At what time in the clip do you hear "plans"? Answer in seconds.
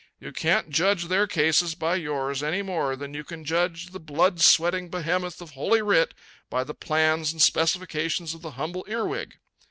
6.73-7.31